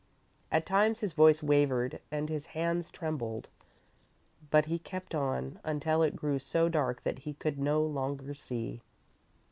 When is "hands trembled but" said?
2.57-4.65